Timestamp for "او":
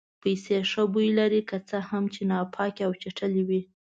2.87-2.91